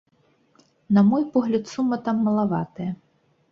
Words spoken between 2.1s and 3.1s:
малаватая.